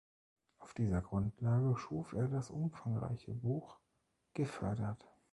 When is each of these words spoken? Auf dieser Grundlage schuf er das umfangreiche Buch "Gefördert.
Auf 0.57 0.73
dieser 0.73 1.03
Grundlage 1.03 1.77
schuf 1.77 2.13
er 2.13 2.27
das 2.27 2.49
umfangreiche 2.49 3.35
Buch 3.35 3.77
"Gefördert. 4.33 5.07